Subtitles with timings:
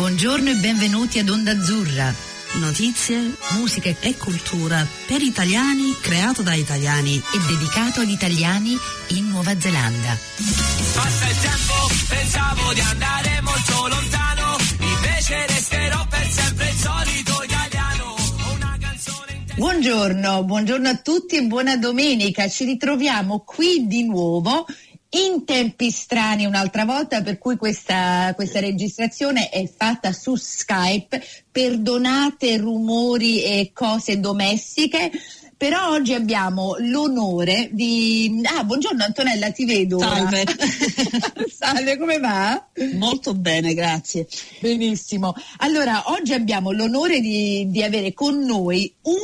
[0.00, 2.10] Buongiorno e benvenuti ad Onda Azzurra.
[2.54, 8.78] Notizie, musica e cultura per italiani, creato da italiani e dedicato agli italiani
[9.08, 10.16] in Nuova Zelanda.
[10.94, 11.74] Passa il tempo,
[12.08, 18.14] pensavo di andare molto lontano, invece resterò per sempre il solito italiano.
[18.54, 22.48] Una canzone Buongiorno, buongiorno a tutti e buona domenica.
[22.48, 24.66] Ci ritroviamo qui di nuovo
[25.10, 31.22] in tempi strani un'altra volta, per cui questa, questa, registrazione è fatta su Skype.
[31.50, 35.10] Perdonate rumori e cose domestiche.
[35.60, 38.40] Però oggi abbiamo l'onore di...
[38.44, 39.98] Ah, buongiorno Antonella, ti vedo.
[39.98, 40.44] Salve.
[41.54, 42.66] Salve, come va?
[42.94, 44.26] Molto bene, grazie.
[44.58, 45.34] Benissimo.
[45.58, 49.14] Allora, oggi abbiamo l'onore di, di avere con noi un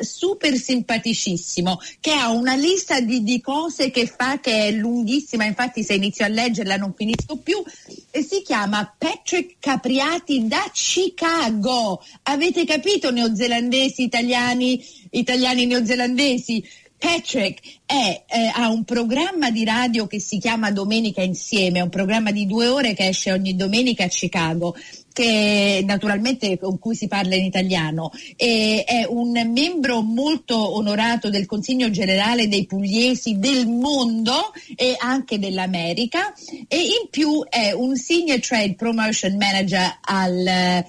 [0.00, 5.82] super simpaticissimo che ha una lista di, di cose che fa che è lunghissima, infatti
[5.82, 7.62] se inizio a leggerla non finisco più,
[8.10, 12.02] e si chiama Patrick Capriati da Chicago.
[12.24, 16.64] Avete capito, neozelandesi, italiani, italiani neozelandesi?
[17.04, 22.30] Patrick è, eh, ha un programma di radio che si chiama Domenica Insieme, un programma
[22.30, 24.74] di due ore che esce ogni domenica a Chicago
[25.14, 31.46] che naturalmente con cui si parla in italiano, e è un membro molto onorato del
[31.46, 36.34] Consiglio generale dei pugliesi del mondo e anche dell'America.
[36.66, 40.82] E in più è un Senior Trade Promotion Manager all'Italian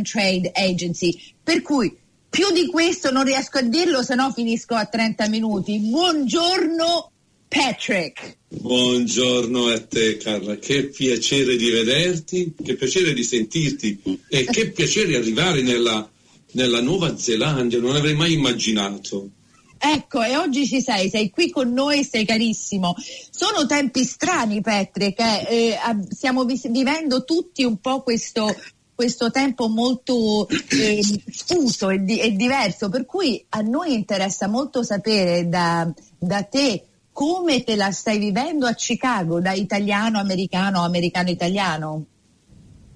[0.00, 1.96] eh, Trade Agency, per cui
[2.28, 5.78] più di questo non riesco a dirlo, se no finisco a 30 minuti.
[5.78, 7.11] Buongiorno
[7.52, 8.38] Patrick.
[8.48, 15.16] Buongiorno a te Carla, che piacere di vederti, che piacere di sentirti e che piacere
[15.16, 16.08] arrivare nella,
[16.52, 19.28] nella Nuova Zelanda, non avrei mai immaginato.
[19.76, 22.94] Ecco, e oggi ci sei, sei qui con noi, sei carissimo.
[23.30, 25.46] Sono tempi strani, Patrick, eh?
[25.50, 25.78] Eh,
[26.08, 28.46] stiamo vivendo tutti un po' questo,
[28.94, 34.82] questo tempo molto eh, sfuso e, di- e, diverso, per cui a noi interessa molto
[34.82, 42.06] sapere da, da te come te la stai vivendo a Chicago da italiano, americano, americano-italiano?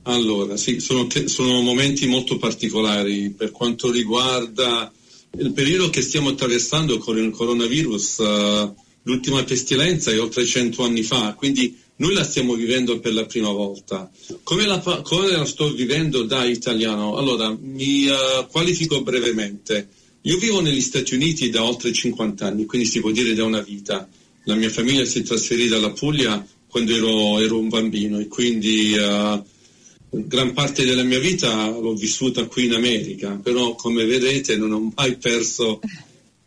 [0.03, 4.91] Allora, sì, sono, sono, momenti molto particolari per quanto riguarda
[5.39, 8.19] il periodo che stiamo attraversando con il coronavirus.
[8.19, 13.27] Uh, l'ultima pestilenza è oltre 100 anni fa, quindi noi la stiamo vivendo per la
[13.27, 14.09] prima volta.
[14.45, 17.17] Come la, come la sto vivendo da italiano?
[17.17, 19.89] Allora, mi uh, qualifico brevemente.
[20.27, 23.61] Io vivo negli Stati Uniti da oltre 50 anni, quindi si può dire da una
[23.61, 24.09] vita.
[24.47, 28.93] La mia famiglia si è trasferita dalla Puglia quando ero, ero un bambino e quindi
[28.99, 29.41] uh,
[30.11, 34.93] gran parte della mia vita l'ho vissuta qui in America, però come vedete non ho
[34.97, 35.79] mai perso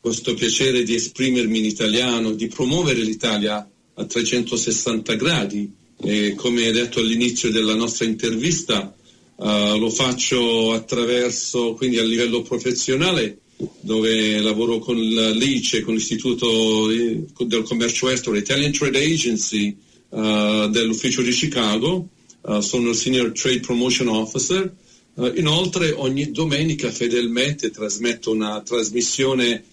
[0.02, 7.00] questo piacere di esprimermi in italiano, di promuovere l'Italia a 360 gradi e come detto
[7.00, 8.94] all'inizio della nostra intervista
[9.38, 13.40] uh, lo faccio attraverso, quindi a livello professionale,
[13.82, 19.76] dove lavoro con l'ICE, con l'Istituto del Commercio Estero, Italian Trade Agency
[20.10, 22.08] uh, dell'ufficio di Chicago,
[22.42, 24.74] uh, sono il Senior Trade Promotion Officer.
[25.16, 29.64] Uh, inoltre ogni domenica fedelmente trasmetto una trasmissione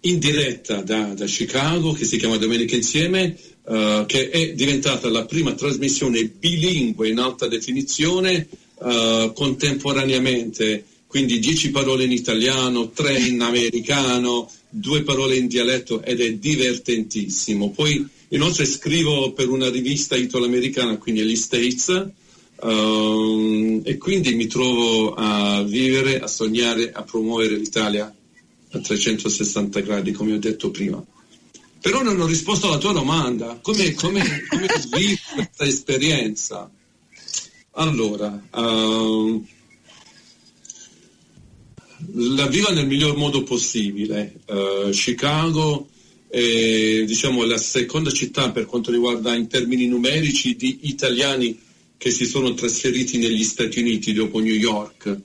[0.00, 5.54] in diretta da, da, Chicago che si chiama Domenica Insieme, che è diventata la prima
[5.54, 8.46] trasmissione bilingue in alta definizione
[8.78, 10.84] contemporaneamente
[11.16, 17.70] quindi dieci parole in italiano, tre in americano, due parole in dialetto ed è divertentissimo.
[17.70, 22.06] Poi inoltre scrivo per una rivista italo-americana, quindi agli States,
[22.60, 28.14] um, e quindi mi trovo a vivere, a sognare, a promuovere l'Italia
[28.72, 31.02] a 360 gradi, come ho detto prima.
[31.80, 36.70] Però non ho risposto alla tua domanda, come, come, come vivi questa esperienza?
[37.70, 39.46] Allora, um,
[42.14, 44.40] la viva nel miglior modo possibile.
[44.46, 45.88] Uh, Chicago
[46.28, 51.58] è diciamo, la seconda città per quanto riguarda in termini numerici di italiani
[51.96, 55.18] che si sono trasferiti negli Stati Uniti dopo New York.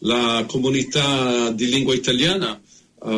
[0.00, 2.58] La comunità di lingua italiana,
[2.98, 3.08] uh,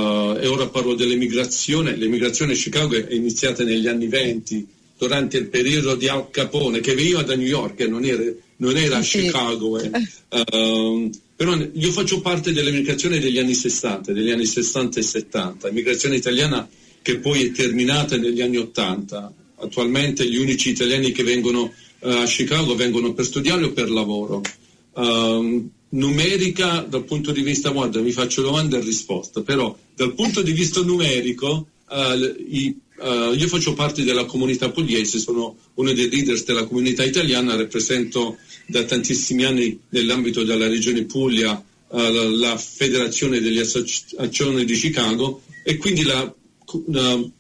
[0.41, 4.67] e ora parlo dell'emigrazione, l'emigrazione a Chicago è iniziata negli anni 20,
[4.99, 8.25] durante il periodo di Al Capone, che veniva da New York e non era,
[8.57, 9.79] non era a Chicago.
[9.79, 9.91] Eh.
[10.31, 11.11] Uh,
[11.43, 16.69] però io faccio parte dell'emigrazione degli anni 60, degli anni 60 e 70, emigrazione italiana
[17.03, 19.33] che poi è terminata negli anni 80.
[19.57, 24.41] Attualmente gli unici italiani che vengono uh, a Chicago vengono per studiare o per lavoro.
[24.95, 30.43] Um, numerica dal punto di vista, guarda, mi faccio domanda e risposta, però dal punto
[30.43, 36.09] di vista numerico uh, i, uh, io faccio parte della comunità pugliese, sono uno dei
[36.09, 43.41] leaders della comunità italiana, rappresento da tantissimi anni nell'ambito della regione Puglia uh, la, Federazione
[43.41, 46.35] delle Associazioni di Chicago e quindi la,
[46.87, 47.31] la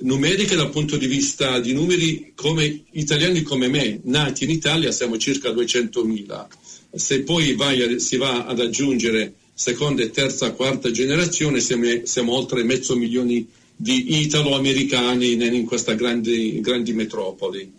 [0.00, 5.16] numerica dal punto di vista di numeri come italiani come me, nati in Italia, siamo
[5.18, 6.46] circa 200.000.
[6.94, 12.96] Se poi vai, si va ad aggiungere seconda, terza, quarta generazione, siamo, siamo oltre mezzo
[12.96, 17.72] milione di italo-americani in queste grandi, grandi, metropoli.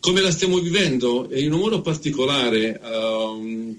[0.00, 1.28] Come la stiamo vivendo?
[1.32, 3.76] In un modo particolare um,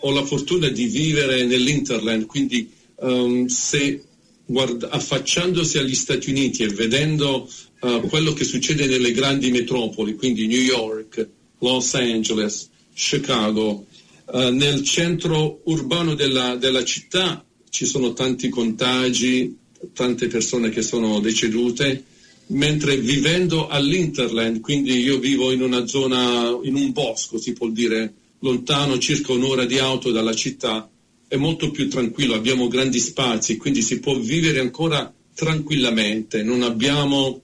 [0.00, 4.02] ho la fortuna di vivere nell'Interland, quindi um, se
[4.46, 7.48] guarda, affacciandosi agli Stati Uniti e vedendo
[7.80, 13.86] uh, quello che succede nelle grandi metropoli, quindi New York, Los Angeles, Chicago,
[14.26, 19.56] uh, nel centro urbano della, della città ci sono tanti contagi,
[19.92, 22.04] tante persone che sono decedute,
[22.48, 28.12] mentre vivendo all'Interland, quindi io vivo in una zona, in un bosco, si può dire,
[28.40, 30.88] lontano circa un'ora di auto dalla città,
[31.26, 36.42] è molto più tranquillo, abbiamo grandi spazi, quindi si può vivere ancora tranquillamente.
[36.42, 37.40] Non abbiamo,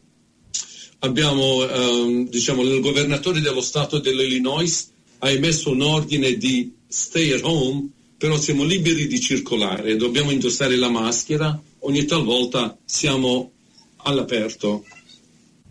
[1.01, 7.41] abbiamo ehm, diciamo, il governatore dello Stato dell'Illinois ha emesso un ordine di stay at
[7.43, 13.53] home, però siamo liberi di circolare, dobbiamo indossare la maschera, ogni talvolta siamo
[14.05, 14.85] all'aperto.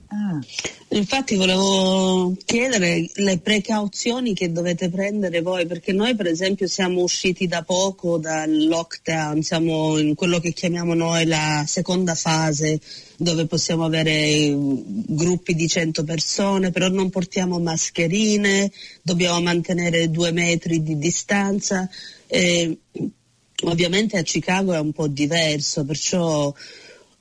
[0.07, 0.39] Ah.
[0.91, 7.45] Infatti volevo chiedere le precauzioni che dovete prendere voi, perché noi per esempio siamo usciti
[7.45, 12.79] da poco dal lockdown, siamo in quello che chiamiamo noi la seconda fase,
[13.17, 18.71] dove possiamo avere gruppi di 100 persone, però non portiamo mascherine,
[19.03, 21.87] dobbiamo mantenere due metri di distanza.
[22.25, 22.79] E,
[23.65, 26.51] ovviamente a Chicago è un po' diverso, perciò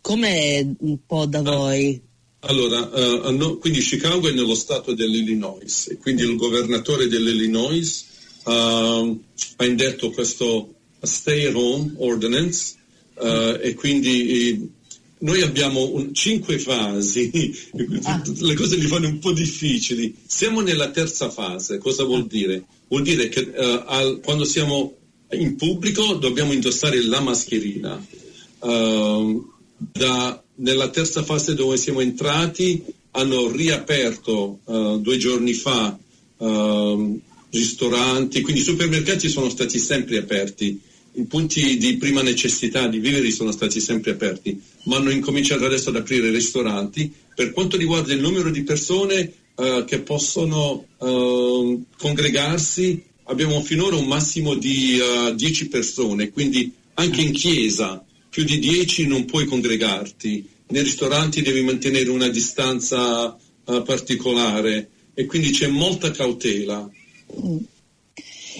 [0.08, 2.00] com'è un po' da voi?
[2.40, 8.06] Allora, uh, quindi Chicago è nello stato dell'Illinois e quindi il governatore dell'Illinois
[8.44, 12.76] uh, ha indetto questo stay at home ordinance
[13.16, 14.68] uh, e quindi eh,
[15.18, 17.52] noi abbiamo un, cinque fasi,
[18.04, 18.22] ah.
[18.40, 20.16] le cose li fanno un po' difficili.
[20.26, 22.64] Siamo nella terza fase, cosa vuol dire?
[22.88, 24.96] Vuol dire che al, quando siamo
[25.32, 28.06] in pubblico dobbiamo indossare la mascherina.
[29.78, 32.82] Da nella terza fase dove siamo entrati
[33.12, 35.96] hanno riaperto uh, due giorni fa
[36.36, 37.20] uh,
[37.50, 40.78] ristoranti, quindi i supermercati sono stati sempre aperti,
[41.14, 45.88] i punti di prima necessità di vivere sono stati sempre aperti, ma hanno incominciato adesso
[45.88, 47.12] ad aprire ristoranti.
[47.34, 54.54] Per quanto riguarda il numero di persone uh, che possono congregarsi, abbiamo finora un massimo
[54.54, 54.98] di
[55.34, 58.04] 10 persone, quindi anche in chiesa
[58.38, 65.26] più di 10 non puoi congregarti, nei ristoranti devi mantenere una distanza uh, particolare e
[65.26, 66.88] quindi c'è molta cautela.
[67.44, 67.56] Mm.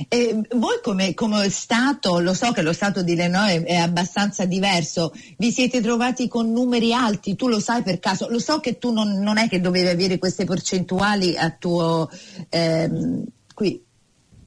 [0.09, 5.13] Eh, voi come, come, Stato, lo so che lo Stato di Illinois è abbastanza diverso,
[5.37, 8.91] vi siete trovati con numeri alti, tu lo sai per caso, lo so che tu
[8.91, 12.11] non, non è che dovevi avere queste percentuali a tuo
[12.49, 13.81] ehm, qui.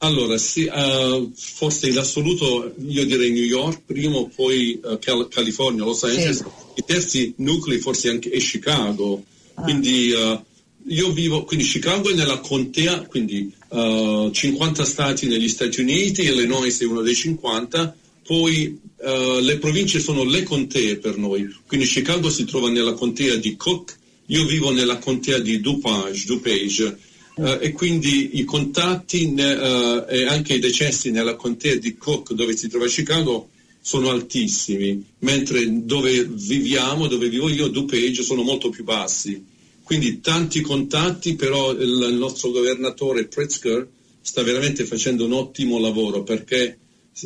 [0.03, 5.83] Allora, sì, uh, forse in assoluto io direi New York primo, poi uh, Cal- California,
[5.83, 6.45] Los Angeles, sì.
[6.75, 9.23] i terzi nuclei forse anche è Chicago.
[9.53, 9.61] Ah.
[9.61, 10.43] Quindi uh,
[10.87, 16.85] io vivo, quindi Chicago è nella contea, quindi 50 stati negli Stati Uniti, Illinois è
[16.85, 17.95] uno dei 50,
[18.25, 18.77] poi
[19.41, 23.97] le province sono le contee per noi, quindi Chicago si trova nella contea di Cook,
[24.25, 26.97] io vivo nella contea di DuPage, DuPage
[27.41, 32.33] Uh, e quindi i contatti ne, uh, e anche i decessi nella contea di Cook
[32.33, 33.49] dove si trova Chicago
[33.81, 39.43] sono altissimi, mentre dove viviamo, dove vivo io, DuPage, sono molto più bassi.
[39.81, 43.87] Quindi tanti contatti, però il, il nostro governatore Pritzker
[44.21, 46.77] sta veramente facendo un ottimo lavoro perché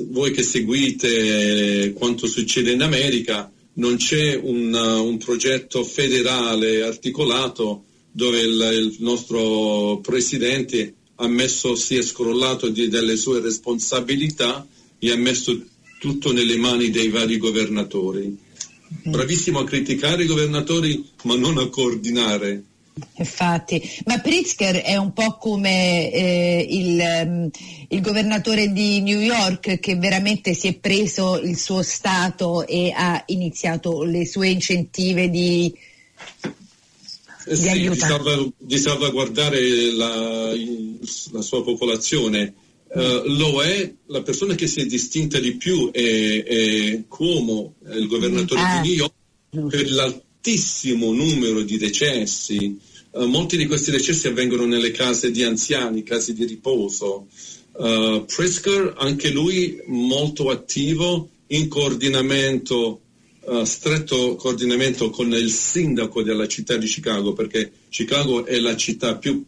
[0.07, 7.83] voi che seguite quanto succede in America, non c'è un, un progetto federale articolato
[8.15, 14.65] dove il, il nostro presidente ha messo, si è scrollato di, delle sue responsabilità
[14.97, 15.61] e ha messo
[15.99, 18.27] tutto nelle mani dei vari governatori.
[18.27, 19.11] Mm.
[19.11, 22.63] Bravissimo a criticare i governatori, ma non a coordinare.
[23.15, 27.49] Infatti, ma Pritzker è un po' come eh, il, um,
[27.89, 33.21] il, governatore di New York che veramente si è preso il suo Stato e ha
[33.25, 35.75] iniziato le sue incentive di
[37.45, 40.53] eh sì, di, salva, di, salvaguardare la,
[41.31, 42.53] la sua popolazione.
[42.87, 48.07] Uh, lo è, la persona che si è distinta di più è, è Cuomo, il
[48.07, 48.81] governatore ah.
[48.81, 52.77] di New York, per la altissimo numero di decessi.
[53.11, 57.27] Uh, molti di questi decessi avvengono nelle case di anziani, case di riposo.
[57.71, 63.01] Uh, Prisker, anche lui molto attivo in coordinamento,
[63.45, 69.17] uh, stretto coordinamento con il sindaco della città di Chicago, perché Chicago è la città
[69.17, 69.43] più,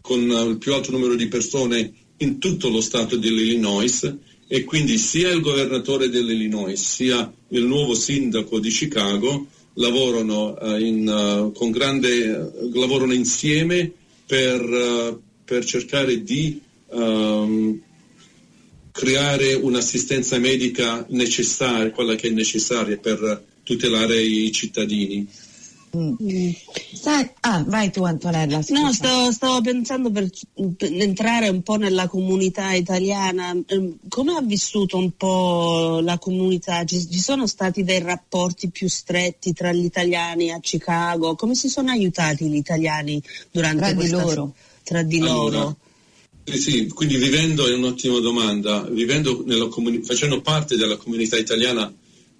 [0.00, 4.16] con il più alto numero di persone in tutto lo stato dell'Illinois
[4.46, 11.50] e quindi sia il governatore dell'Illinois sia il nuovo sindaco di Chicago lavorano, uh, in,
[11.54, 13.92] con grande, lavorano insieme
[14.26, 17.80] per, per cercare di um,
[18.98, 25.24] creare un'assistenza medica necessaria, quella che è necessaria per tutelare i cittadini.
[25.96, 26.50] Mm.
[26.94, 28.60] Sai, ah, vai tu Antonella.
[28.60, 28.82] Scusa.
[28.82, 30.28] No, stavo, stavo pensando per,
[30.76, 36.84] per, entrare un po' nella comunità italiana, ehm, come ha vissuto un po' la comunità?
[36.84, 41.36] Ci, ci, sono stati dei rapporti più stretti tra gli italiani a Chicago?
[41.36, 44.54] Come si sono aiutati gli italiani durante tra questa di loro?
[44.82, 45.76] Tra di allora, loro?
[46.50, 51.92] Sì, sì, quindi vivendo, è un'ottima domanda, vivendo comuni- facendo parte della comunità italiana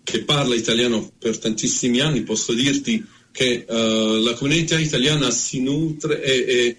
[0.03, 6.23] che parla italiano per tantissimi anni, posso dirti che uh, la comunità italiana si nutre
[6.23, 6.77] e, e,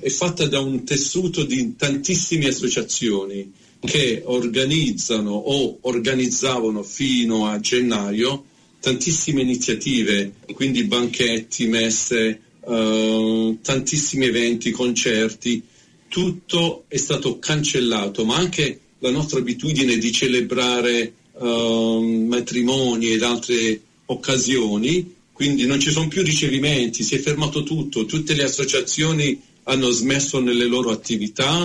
[0.00, 8.46] è fatta da un tessuto di tantissime associazioni che organizzano o organizzavano fino a gennaio
[8.80, 15.62] tantissime iniziative, quindi banchetti, messe, uh, tantissimi eventi, concerti,
[16.12, 23.80] tutto è stato cancellato, ma anche la nostra abitudine di celebrare uh, matrimoni ed altre
[24.04, 29.90] occasioni quindi non ci sono più ricevimenti, si è fermato tutto, tutte le associazioni hanno
[29.90, 31.64] smesso nelle loro attività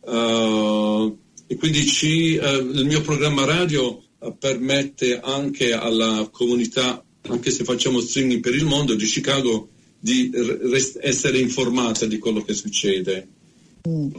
[0.00, 7.50] uh, e quindi ci, uh, il mio programma radio uh, permette anche alla comunità, anche
[7.50, 10.30] se facciamo streaming per il mondo, di Chicago di
[11.02, 13.26] essere informata di quello che succede.
[13.88, 14.10] Mm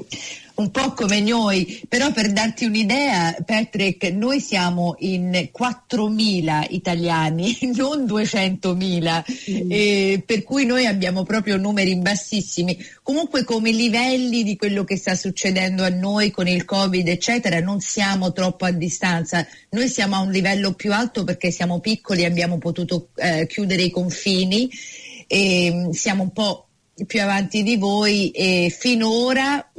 [0.59, 8.03] un po' come noi, però per darti un'idea, Patrick, noi siamo in 4.000 italiani, non
[8.03, 9.71] 200.000, mm.
[9.71, 12.77] eh, per cui noi abbiamo proprio numeri bassissimi.
[13.01, 17.79] Comunque come livelli di quello che sta succedendo a noi con il Covid, eccetera, non
[17.79, 19.47] siamo troppo a distanza.
[19.69, 23.89] Noi siamo a un livello più alto perché siamo piccoli, abbiamo potuto eh, chiudere i
[23.89, 24.69] confini
[25.25, 26.68] e mm, siamo un po'
[27.05, 29.71] più avanti di voi e finora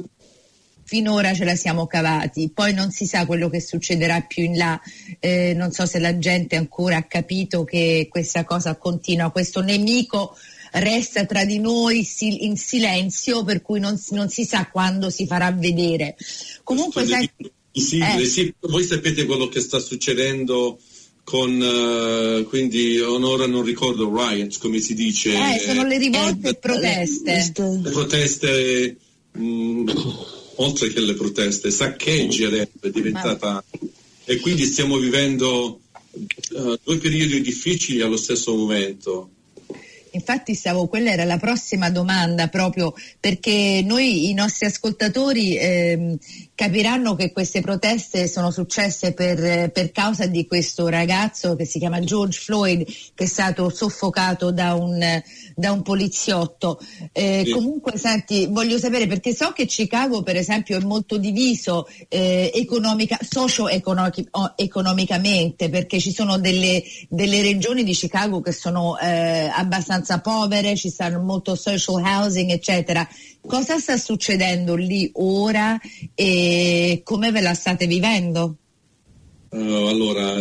[0.91, 4.77] finora ce la siamo cavati, poi non si sa quello che succederà più in là,
[5.21, 10.35] eh, non so se la gente ancora ha capito che questa cosa continua, questo nemico
[10.73, 15.49] resta tra di noi in silenzio per cui non, non si sa quando si farà
[15.53, 16.17] vedere.
[16.61, 17.29] Comunque sai,
[17.71, 18.25] sì, eh.
[18.25, 20.77] sì, voi sapete quello che sta succedendo
[21.23, 26.55] con uh, quindi ora non ricordo riots come si dice eh, sono le rivolte e
[26.55, 28.97] proteste le proteste
[29.33, 29.89] mh, mm,
[30.61, 33.63] oltre che le proteste, saccheggi adesso è diventata...
[34.23, 35.79] E quindi stiamo vivendo
[36.11, 39.29] uh, due periodi difficili allo stesso momento.
[40.11, 46.17] Infatti stavo, quella era la prossima domanda proprio perché noi i nostri ascoltatori ehm,
[46.61, 51.99] capiranno che queste proteste sono successe per, per, causa di questo ragazzo che si chiama
[52.01, 55.03] George Floyd che è stato soffocato da un,
[55.55, 56.79] da un poliziotto.
[57.13, 57.51] Eh, sì.
[57.51, 63.17] Comunque senti, voglio sapere perché so che Chicago per esempio è molto diviso eh, economica,
[63.27, 70.89] socio-economicamente perché ci sono delle, delle, regioni di Chicago che sono eh, abbastanza povere, ci
[70.89, 73.09] stanno molto social housing eccetera.
[73.45, 75.79] Cosa sta succedendo lì ora
[76.13, 78.55] e come ve la state vivendo?
[79.49, 80.37] Uh, allora,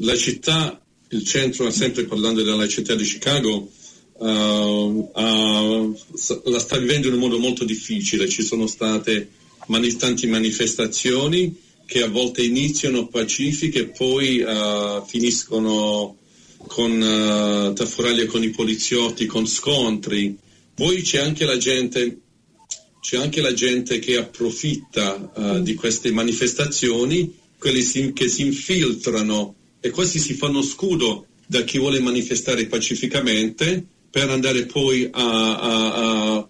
[0.00, 3.70] la città, il centro, sempre parlando della città di Chicago,
[4.12, 5.96] uh, uh,
[6.44, 8.28] la sta vivendo in un modo molto difficile.
[8.28, 9.30] Ci sono state
[9.68, 14.44] mani- tante manifestazioni che a volte iniziano pacifiche e poi
[15.06, 16.16] finiscono
[16.66, 20.36] con uh, tafferaglie con i poliziotti, con scontri.
[20.74, 22.18] Poi c'è anche la gente
[23.04, 29.56] c'è anche la gente che approfitta uh, di queste manifestazioni, quelli si, che si infiltrano
[29.78, 36.48] e quasi si fanno scudo da chi vuole manifestare pacificamente per andare poi a, a,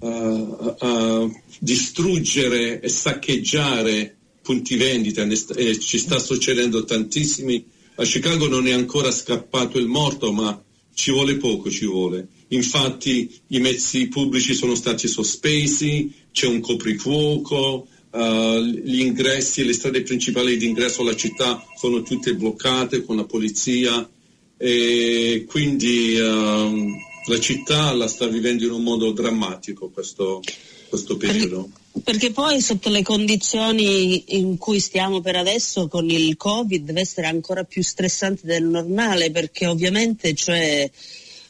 [0.00, 1.30] a, a
[1.60, 5.22] distruggere e saccheggiare punti vendita
[5.54, 7.64] e ci sta succedendo tantissimi.
[7.94, 10.60] A Chicago non è ancora scappato il morto, ma
[10.98, 12.26] ci vuole poco, ci vuole.
[12.48, 20.02] Infatti i mezzi pubblici sono stati sospesi, c'è un coprifuoco, uh, gli ingressi le strade
[20.02, 24.10] principali di ingresso alla città sono tutte bloccate con la polizia
[24.56, 30.42] e quindi ehm, la città la sta vivendo in un modo drammatico questo,
[30.88, 31.70] questo periodo.
[32.02, 37.26] Perché, poi sotto le condizioni in cui stiamo per adesso con il Covid deve essere
[37.26, 40.88] ancora più stressante del normale perché ovviamente cioè,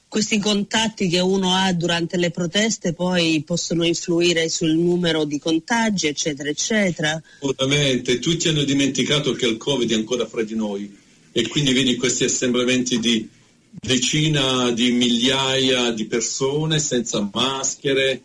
[0.08, 6.06] questi contatti che uno ha durante le proteste poi possono influire sul numero di contagi,
[6.06, 7.20] eccetera, eccetera.
[7.36, 10.96] Assolutamente, tutti hanno dimenticato che il Covid è ancora fra di noi
[11.30, 13.28] e quindi vedi questi assembramenti di
[13.70, 18.22] decina di migliaia di persone senza maschere.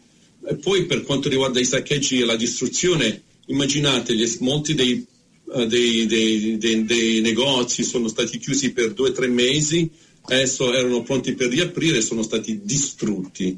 [0.48, 5.06] E poi per quanto riguarda i saccheggi e la distruzione, immaginate, gli, molti dei,
[5.46, 9.90] uh, dei, dei, dei negozi sono stati chiusi per due o tre mesi
[10.26, 13.58] adesso erano pronti per riaprire e sono stati distrutti.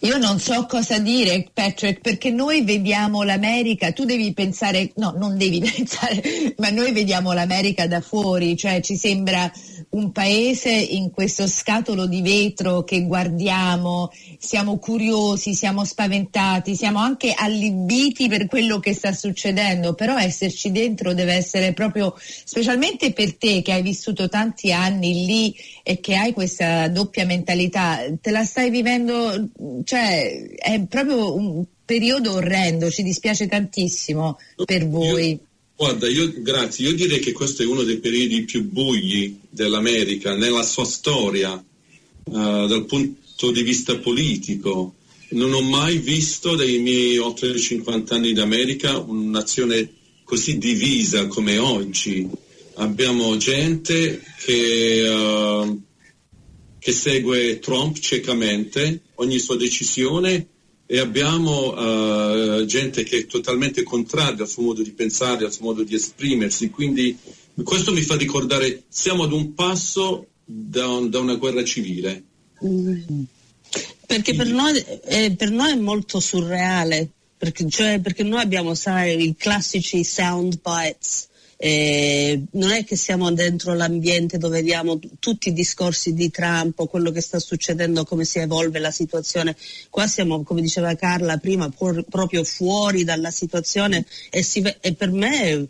[0.00, 5.38] Io non so cosa dire, Patrick, perché noi vediamo l'America, tu devi pensare, no, non
[5.38, 9.50] devi pensare, ma noi vediamo l'America da fuori, cioè ci sembra
[9.90, 17.32] un paese in questo scatolo di vetro che guardiamo, siamo curiosi, siamo spaventati, siamo anche
[17.34, 23.62] allibiti per quello che sta succedendo, però esserci dentro deve essere proprio, specialmente per te
[23.62, 25.56] che hai vissuto tanti anni lì
[25.88, 29.50] e che hai questa doppia mentalità, te la stai vivendo,
[29.84, 35.30] cioè è proprio un periodo orrendo, ci dispiace tantissimo per voi.
[35.30, 35.38] Io
[35.76, 36.88] Guarda, io, grazie.
[36.88, 42.32] Io direi che questo è uno dei periodi più bui dell'America nella sua storia, uh,
[42.66, 44.94] dal punto di vista politico.
[45.28, 49.88] Non ho mai visto dai miei oltre 50 anni d'America una nazione
[50.24, 52.28] così divisa come oggi.
[52.78, 55.82] Abbiamo gente che, uh,
[56.78, 60.46] che segue Trump ciecamente, ogni sua decisione
[60.84, 65.64] e abbiamo uh, gente che è totalmente contraria al suo modo di pensare, al suo
[65.64, 67.16] modo di esprimersi, quindi
[67.64, 72.22] questo mi fa ricordare siamo ad un passo da, un, da una guerra civile.
[74.06, 79.28] Perché per noi, eh, per noi, è molto surreale, perché, cioè, perché noi abbiamo, sai,
[79.28, 85.52] i classici sound bites eh, non è che siamo dentro l'ambiente dove vediamo tutti i
[85.52, 89.56] discorsi di Trump o quello che sta succedendo, come si evolve la situazione.
[89.88, 95.10] Qua siamo, come diceva Carla prima, por- proprio fuori dalla situazione e, ve- e per
[95.10, 95.66] me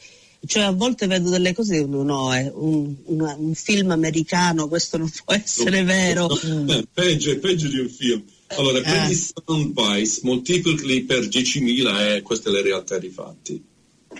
[0.46, 4.96] cioè a volte vedo delle cose e no, è un, una, un, film americano, questo
[4.96, 6.28] non può essere no, vero.
[6.42, 8.22] No, eh, peggio, è peggio di un film.
[8.48, 9.08] Allora, per eh.
[9.08, 13.64] gli soundbites, moltipli per 10.000 e eh, questa è la realtà dei fatti.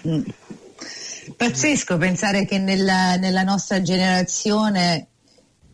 [0.06, 0.22] Mm.
[1.34, 5.08] Pazzesco pensare che nella, nella nostra generazione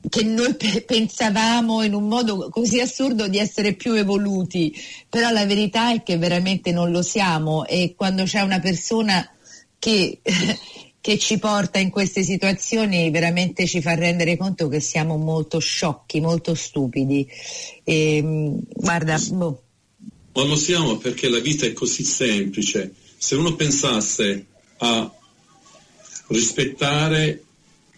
[0.08, 4.74] che noi pe- pensavamo in un modo così assurdo di essere più evoluti,
[5.08, 9.28] però la verità è che veramente non lo siamo e quando c'è una persona
[9.78, 10.20] che,
[11.00, 16.20] che ci porta in queste situazioni veramente ci fa rendere conto che siamo molto sciocchi,
[16.20, 17.26] molto stupidi.
[17.84, 19.62] E, guarda, boh.
[20.34, 22.94] Ma lo siamo perché la vita è così semplice.
[23.18, 24.46] Se uno pensasse
[24.78, 25.12] a
[26.28, 27.42] rispettare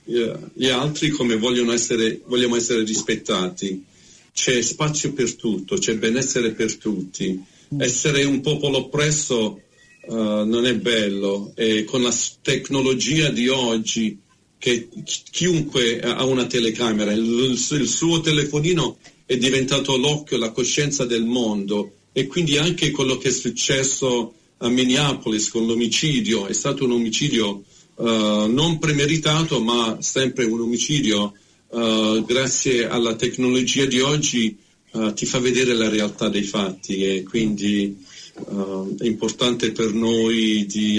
[0.06, 1.38] eh, gli altri come
[1.72, 3.84] essere, vogliamo essere rispettati.
[4.32, 7.42] C'è spazio per tutto, c'è benessere per tutti.
[7.74, 7.80] Mm.
[7.80, 9.60] Essere un popolo oppresso
[10.06, 14.18] uh, non è bello e con la tecnologia di oggi
[14.58, 14.88] che
[15.30, 21.92] chiunque ha una telecamera, il, il suo telefonino è diventato l'occhio, la coscienza del mondo
[22.12, 27.64] e quindi anche quello che è successo a Minneapolis con l'omicidio è stato un omicidio
[27.96, 31.34] uh, non premeritato ma sempre un omicidio
[31.68, 34.56] uh, grazie alla tecnologia di oggi
[34.92, 40.98] uh, ti fa vedere la realtà dei fatti e quindi è importante per noi di,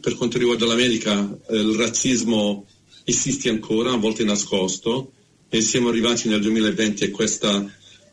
[0.00, 2.66] per quanto riguarda l'America il razzismo
[3.04, 5.12] esiste ancora, a volte nascosto
[5.48, 7.64] e siamo arrivati nel 2020 e questa,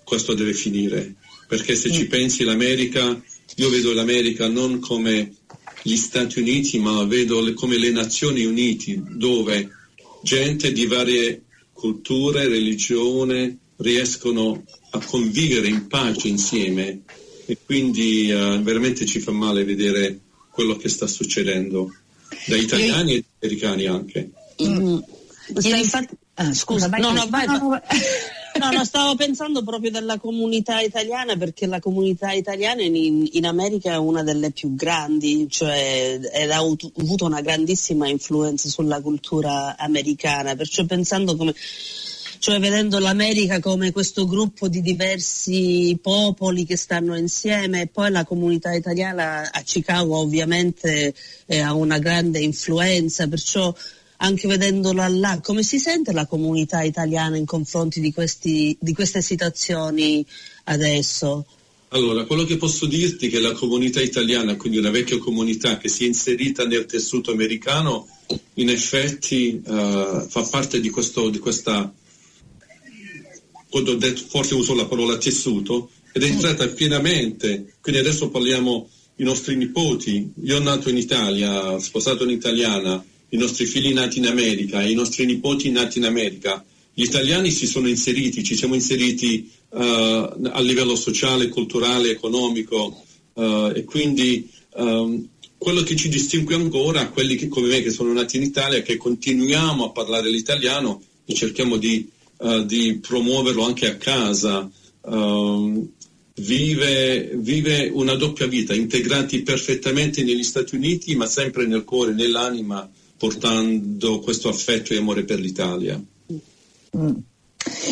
[0.03, 1.15] questo deve finire
[1.47, 2.07] perché se ci mm.
[2.07, 3.19] pensi l'America
[3.55, 5.33] io vedo l'America non come
[5.81, 9.69] gli Stati Uniti, ma vedo le, come le Nazioni Unite, dove
[10.21, 17.01] gente di varie culture, religione riescono a convivere in pace insieme
[17.45, 21.93] e quindi uh, veramente ci fa male vedere quello che sta succedendo
[22.47, 24.31] da italiani e americani anche.
[24.63, 24.97] Mm.
[25.53, 26.17] Infatti...
[26.39, 27.81] Ah, scusa, no, no, vai, vai.
[28.57, 33.91] No, no, stavo pensando proprio della comunità italiana perché la comunità italiana in, in America
[33.91, 40.85] è una delle più grandi, cioè ha avuto una grandissima influenza sulla cultura americana, perciò
[40.85, 41.53] pensando come
[42.39, 48.25] cioè vedendo l'America come questo gruppo di diversi popoli che stanno insieme e poi la
[48.25, 51.13] comunità italiana a Chicago ovviamente
[51.45, 53.73] eh, ha una grande influenza, perciò
[54.17, 59.21] anche vedendola là, come si sente la comunità italiana in confronti di, questi, di queste
[59.21, 60.25] situazioni
[60.65, 61.45] adesso?
[61.89, 65.87] Allora, quello che posso dirti è che la comunità italiana, quindi una vecchia comunità che
[65.87, 68.07] si è inserita nel tessuto americano,
[68.55, 71.93] in effetti uh, fa parte di, questo, di questa,
[73.97, 79.55] detto, forse uso la parola tessuto, ed è entrata pienamente, quindi adesso parliamo i nostri
[79.55, 85.25] nipoti, io nato in Italia, sposato un'italiana, i nostri figli nati in America, i nostri
[85.25, 86.63] nipoti nati in America,
[86.93, 93.71] gli italiani si sono inseriti, ci siamo inseriti uh, a livello sociale, culturale, economico uh,
[93.75, 98.37] e quindi um, quello che ci distingue ancora, quelli che, come me che sono nati
[98.37, 103.95] in Italia, che continuiamo a parlare l'italiano e cerchiamo di, uh, di promuoverlo anche a
[103.97, 104.69] casa.
[105.01, 105.89] Um,
[106.35, 112.89] vive, vive, una doppia vita, integrati perfettamente negli Stati Uniti, ma sempre nel cuore, nell'anima,
[113.17, 116.01] portando questo affetto e amore per l'Italia.
[116.97, 117.11] Mm.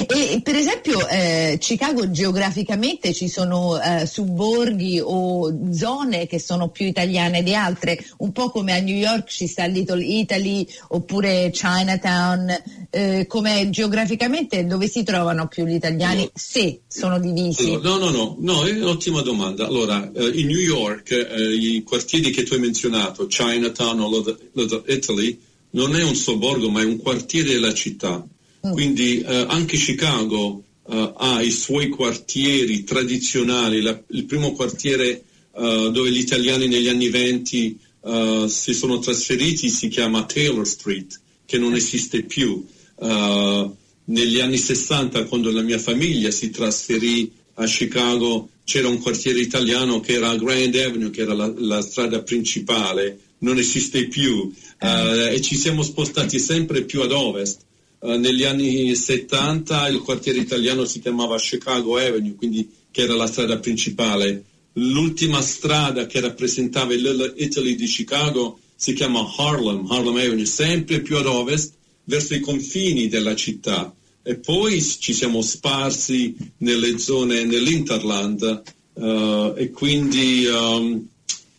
[0.08, 6.86] E per esempio eh, Chicago geograficamente ci sono eh, subborghi o zone che sono più
[6.86, 12.63] italiane di altre, un po' come a New York ci sta Little Italy oppure Chinatown,
[12.89, 16.32] eh, come geograficamente dove si trovano più gli italiani no.
[16.34, 17.71] se sono divisi?
[17.82, 19.65] No, no, no, no, è un'ottima domanda.
[19.65, 24.10] Allora, eh, in New York eh, i quartieri che tu hai menzionato, Chinatown o
[24.54, 25.39] Little Italy,
[25.71, 28.25] non è un sobborgo ma è un quartiere della città.
[28.71, 35.23] Quindi eh, anche Chicago eh, ha i suoi quartieri tradizionali, la, il primo quartiere
[35.56, 41.19] eh, dove gli italiani negli anni venti eh, si sono trasferiti si chiama Taylor Street,
[41.45, 42.65] che non esiste più.
[42.99, 43.69] Eh,
[44.06, 49.99] negli anni 60, quando la mia famiglia si trasferì a Chicago, c'era un quartiere italiano
[49.99, 54.86] che era Grand Avenue, che era la, la strada principale, non esiste più uh,
[55.32, 57.62] e ci siamo spostati sempre più ad ovest.
[57.99, 63.27] Eh, negli anni 70 il quartiere italiano si chiamava Chicago Avenue, quindi che era la
[63.27, 64.43] strada principale.
[64.73, 71.17] L'ultima strada che rappresentava il Italy di Chicago si chiama Harlem, Harlem Avenue, sempre più
[71.17, 73.93] ad ovest, verso i confini della città.
[74.21, 81.08] E poi ci siamo sparsi nelle zone, nell'Interland, uh, e quindi um,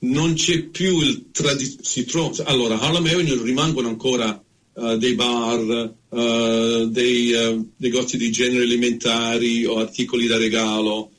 [0.01, 2.43] non c'è più il tradizionale.
[2.45, 4.43] Allora, Harlem Avenue rimangono ancora
[4.77, 11.11] uh, dei bar, uh, dei uh, negozi di generi alimentari o articoli da regalo,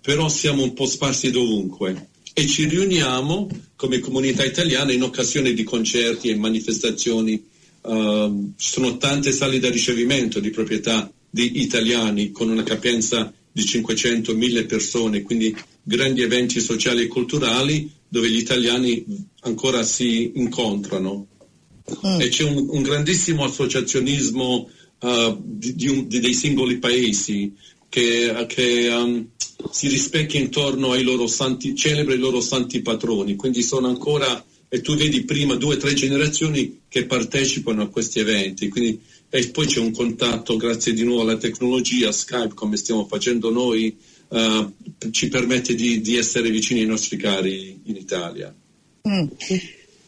[0.00, 5.62] però siamo un po' sparsi dovunque e ci riuniamo come comunità italiana in occasione di
[5.62, 7.44] concerti e manifestazioni.
[8.56, 14.66] ci sono tante sale da ricevimento di proprietà di italiani con una capienza di 500-1000
[14.66, 19.04] persone, quindi grandi eventi sociali e culturali dove gli italiani
[19.40, 21.26] ancora si incontrano
[22.06, 22.20] mm.
[22.20, 24.68] e c'è un, un, grandissimo associazionismo
[25.00, 27.52] uh, di, di un, di dei singoli paesi
[27.88, 29.28] che, che um,
[29.70, 34.80] si rispecchia intorno ai loro santi, celebra i loro santi patroni, quindi sono ancora, e
[34.80, 39.66] tu vedi prima due o tre generazioni che partecipano a questi eventi, quindi, e poi
[39.66, 43.96] c'è un contatto grazie di nuovo alla tecnologia, Skype come stiamo facendo noi,
[44.28, 44.72] uh,
[45.10, 48.54] ci permette di, di, essere vicini ai nostri cari in Italia.
[49.08, 49.26] Mm.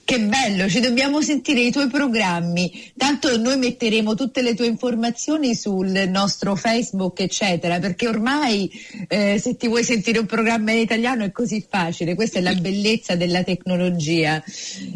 [0.08, 2.92] Che bello, ci dobbiamo sentire i tuoi programmi.
[2.96, 8.70] Tanto noi metteremo tutte le tue informazioni sul nostro Facebook, eccetera, perché ormai
[9.06, 12.14] eh, se ti vuoi sentire un programma in italiano è così facile.
[12.14, 14.42] Questa è la bellezza della tecnologia.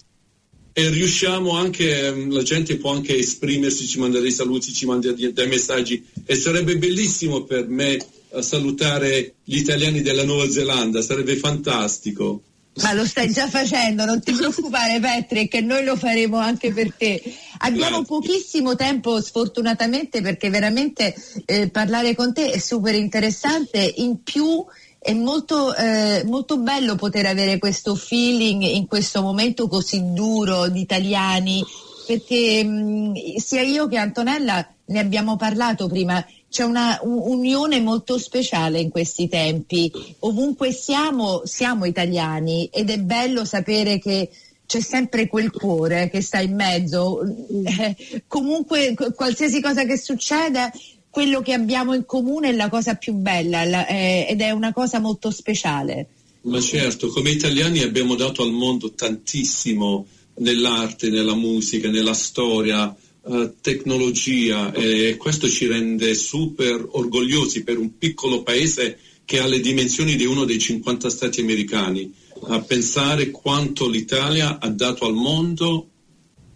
[0.74, 5.12] e, riusciamo anche, ehm, la gente può anche esprimersi, ci manda dei saluti, ci manda
[5.12, 11.36] dei, messaggi e sarebbe bellissimo per me uh, salutare gli italiani della Nuova Zelanda, sarebbe
[11.36, 12.42] fantastico.
[12.82, 17.22] Ma lo stai già facendo, non ti preoccupare Patrick, noi lo faremo anche per te.
[17.60, 21.14] Abbiamo pochissimo tempo sfortunatamente perché veramente
[21.46, 24.66] eh, parlare con te è super interessante, in più
[24.98, 30.82] è molto, eh, molto bello poter avere questo feeling in questo momento così duro di
[30.82, 31.64] italiani
[32.06, 38.80] perché mh, sia io che Antonella ne abbiamo parlato prima, c'è una unione molto speciale
[38.80, 39.92] in questi tempi.
[40.20, 44.30] Ovunque siamo, siamo italiani ed è bello sapere che
[44.66, 47.22] c'è sempre quel cuore che sta in mezzo.
[47.22, 50.72] Eh, comunque, qualsiasi cosa che succeda,
[51.10, 54.74] quello che abbiamo in comune è la cosa più bella la, eh, ed è una
[54.74, 56.08] cosa molto speciale.
[56.42, 62.96] Ma certo, come italiani abbiamo dato al mondo tantissimo nell'arte, nella musica, nella storia,
[63.30, 69.60] eh, tecnologia e questo ci rende super orgogliosi per un piccolo paese che ha le
[69.60, 72.12] dimensioni di uno dei 50 stati americani,
[72.48, 75.90] a pensare quanto l'Italia ha dato al mondo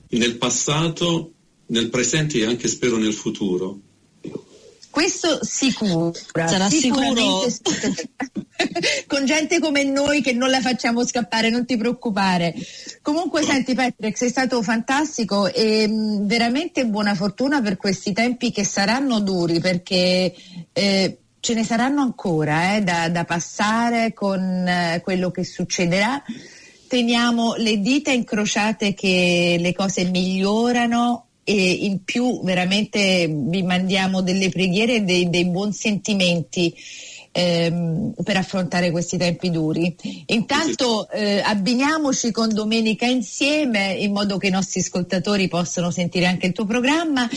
[0.09, 1.33] nel passato,
[1.67, 3.79] nel presente e anche spero nel futuro.
[4.93, 6.13] Questo sicuro.
[6.13, 7.49] Sarà sicuro.
[9.07, 12.53] Con gente come noi che non la facciamo scappare, non ti preoccupare.
[13.01, 18.63] Comunque senti Patrick, sei stato fantastico e mh, veramente buona fortuna per questi tempi che
[18.63, 20.31] saranno duri perché
[20.71, 26.21] eh, ce ne saranno ancora eh, da, da, passare con eh, quello che succederà.
[26.87, 34.49] Teniamo le dita incrociate che le cose migliorano e in più veramente vi mandiamo delle
[34.49, 36.73] preghiere e dei, dei buoni sentimenti
[37.31, 39.95] ehm, per affrontare questi tempi duri.
[40.27, 46.47] Intanto eh, abbiniamoci con Domenica insieme in modo che i nostri ascoltatori possano sentire anche
[46.47, 47.27] il tuo programma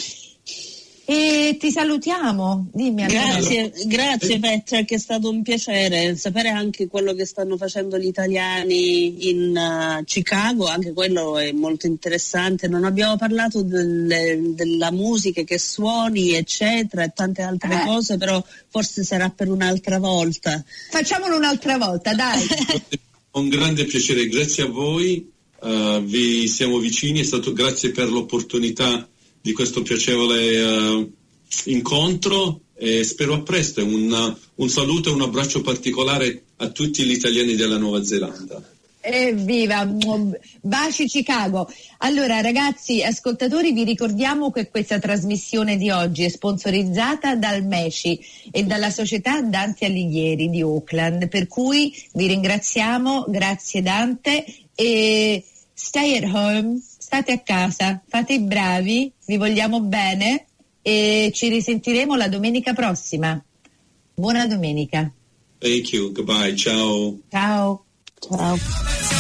[1.09, 2.67] e ti salutiamo.
[2.73, 7.97] Dimmi grazie, grazie Petra, che è stato un piacere sapere anche quello che stanno facendo
[7.97, 12.67] gli italiani in uh, Chicago, anche quello è molto interessante.
[12.67, 17.85] Non abbiamo parlato delle, della musica che suoni, eccetera, e tante altre eh.
[17.87, 20.65] cose, però forse sarà per un'altra volta.
[20.91, 22.45] Facciamolo un'altra volta, dai.
[23.31, 25.31] un grande piacere, grazie a voi.
[25.61, 29.09] Uh, vi siamo vicini, è stato grazie per l'opportunità
[29.47, 31.13] di questo piacevole uh,
[31.67, 33.85] incontro e spero a presto.
[33.85, 38.61] Un, un saluto e un abbraccio particolare a tutti gli italiani della Nuova Zelanda.
[39.01, 39.89] Evviva,
[40.63, 41.73] baci Chicago.
[41.99, 48.19] Allora ragazzi, ascoltatori, vi ricordiamo che questa trasmissione di oggi è sponsorizzata dal MECI
[48.51, 56.17] e dalla società Dante Alighieri di Auckland, per cui vi ringraziamo, grazie Dante e stay
[56.17, 60.47] at home, state a casa, fate i bravi, vi vogliamo bene
[60.83, 63.41] e ci risentiremo la domenica prossima.
[64.13, 65.09] Buona domenica.
[65.59, 67.17] Thank you, goodbye, ciao.
[67.31, 67.85] Ciao.
[68.19, 69.16] Ciao.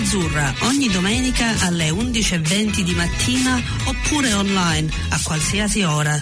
[0.00, 6.20] Azzurra ogni domenica alle 11.20 di mattina oppure online a qualsiasi ora